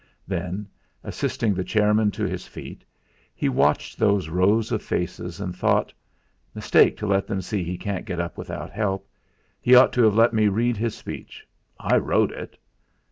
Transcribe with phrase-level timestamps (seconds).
[0.27, 0.67] Then,
[1.03, 2.83] assisting the chairman to his feet,
[3.35, 5.93] he watched those rows of faces, and thought:
[6.55, 9.07] 'Mistake to let them see he can't get up without help.
[9.61, 11.47] He ought to have let me read his speech
[11.79, 12.57] I wrote it.'